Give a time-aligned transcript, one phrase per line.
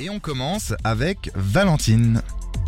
[0.00, 2.22] Et on commence avec Valentine.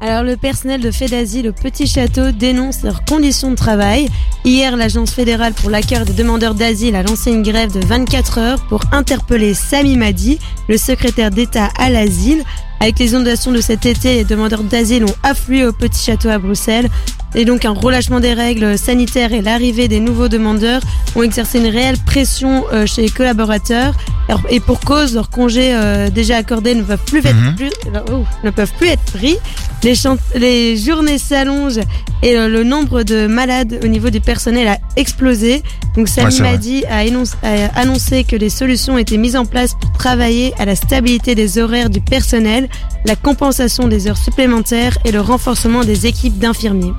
[0.00, 4.08] Alors le personnel de fait d'asile au Petit Château dénonce leurs conditions de travail.
[4.46, 8.66] Hier, l'Agence fédérale pour l'accueil des demandeurs d'asile a lancé une grève de 24 heures
[8.68, 10.38] pour interpeller Sami Madi,
[10.70, 12.44] le secrétaire d'État à l'asile.
[12.80, 16.38] Avec les inondations de cet été, les demandeurs d'asile ont afflué au Petit Château à
[16.38, 16.88] Bruxelles.
[17.34, 20.80] Et donc un relâchement des règles sanitaires et l'arrivée des nouveaux demandeurs
[21.14, 23.94] ont exercé une réelle pression euh, chez les collaborateurs.
[24.50, 27.70] Et pour cause, leurs congés euh, déjà accordés ne peuvent plus, être, plus-
[28.12, 29.36] oh, ne peuvent plus être pris.
[29.84, 29.94] Les,
[30.34, 31.80] les journées s'allongent
[32.22, 35.62] et le nombre de malades au niveau du personnel a explosé.
[35.96, 36.50] Donc Ouais, Sami vrai.
[36.52, 36.98] Madi a,
[37.42, 41.58] a annoncé que des solutions étaient mises en place pour travailler à la stabilité des
[41.58, 42.68] horaires du personnel,
[43.06, 46.92] la compensation des heures supplémentaires et le renforcement des équipes d'infirmiers.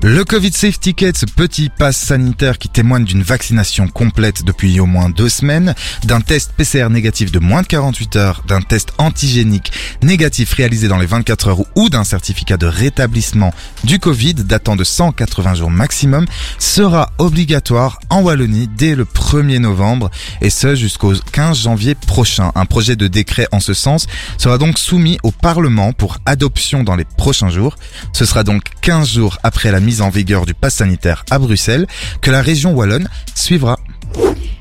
[0.00, 4.86] Le Covid Safe Ticket, ce petit pass sanitaire qui témoigne d'une vaccination complète depuis au
[4.86, 5.74] moins deux semaines,
[6.04, 10.98] d'un test PCR négatif de moins de 48 heures, d'un test antigénique négatif réalisé dans
[10.98, 16.26] les 24 heures ou d'un certificat de rétablissement du Covid datant de 180 jours maximum,
[16.60, 22.52] sera obligatoire en Wallonie dès le 1er novembre et ce jusqu'au 15 janvier prochain.
[22.54, 24.06] Un projet de décret en ce sens
[24.38, 27.74] sera donc soumis au Parlement pour adoption dans les prochains jours.
[28.12, 31.86] Ce sera donc 15 jours après la mise en vigueur du pass sanitaire à Bruxelles
[32.20, 33.78] que la région wallonne suivra.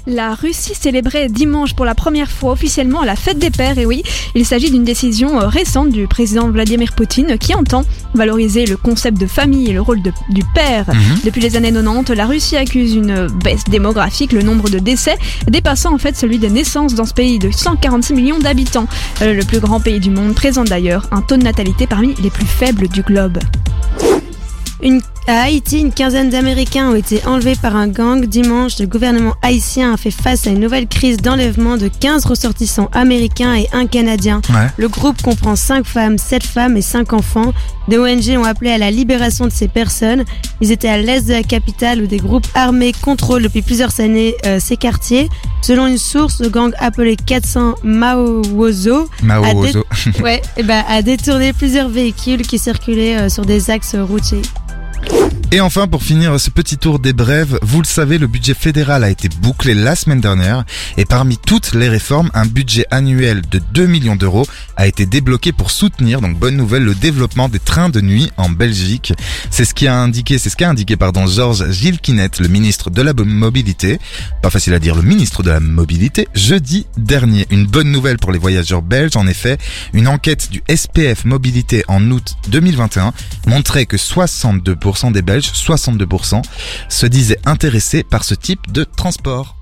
[0.10, 4.04] La Russie célébrait dimanche pour la première fois officiellement la fête des pères, et oui,
[4.36, 9.20] il s'agit d'une décision euh, récente du président Vladimir Poutine qui entend valoriser le concept
[9.20, 10.86] de famille et le rôle de- du père.
[10.88, 11.20] Mhm.
[11.26, 15.18] Depuis les années 90, la Russie accuse une baisse démographique, le nombre de décès
[15.50, 18.88] dépassant en fait celui des naissances dans ce pays de 146 millions d'habitants.
[19.22, 22.30] Euh, le plus grand pays du monde présente d'ailleurs un taux de natalité parmi les
[22.30, 23.40] plus faibles du globe.
[24.82, 28.26] Une- à Haïti, une quinzaine d'Américains ont été enlevés par un gang.
[28.26, 32.90] Dimanche, le gouvernement haïtien a fait face à une nouvelle crise d'enlèvement de 15 ressortissants
[32.94, 34.42] américains et un Canadien.
[34.50, 34.68] Ouais.
[34.78, 37.54] Le groupe comprend 5 femmes, 7 femmes et 5 enfants.
[37.90, 40.24] Des ONG ont appelé à la libération de ces personnes.
[40.62, 44.34] Ils étaient à l'est de la capitale où des groupes armés contrôlent depuis plusieurs années
[44.46, 45.28] euh, ces quartiers.
[45.62, 49.86] Selon une source, le gang appelé 400 Maowozo Mao À dé- Ozo.
[50.24, 54.42] ouais, ben, a détourné plusieurs véhicules qui circulaient euh, sur des axes routiers.
[55.54, 59.06] Et enfin, pour finir ce petit tour des brèves, vous le savez, le budget fédéral
[59.06, 60.66] a été bouclé la semaine dernière
[60.98, 65.54] et parmi toutes les réformes, un budget annuel de 2 millions d'euros a été débloqué
[65.54, 69.14] pour soutenir, donc bonne nouvelle, le développement des trains de nuit en Belgique.
[69.50, 73.02] C'est ce qui a indiqué, c'est ce qu'a indiqué, pardon, Georges Gilquinet, le ministre de
[73.02, 74.00] la mobilité,
[74.42, 77.48] pas facile à dire, le ministre de la mobilité, jeudi dernier.
[77.52, 79.58] Une bonne nouvelle pour les voyageurs belges, en effet,
[79.94, 83.14] une enquête du SPF Mobilité en août 2021
[83.48, 86.42] montrait que 62% des Belges, 62%,
[86.90, 89.57] se disaient intéressés par ce type de transport.